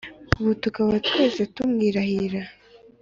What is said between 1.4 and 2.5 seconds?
tumwirahira.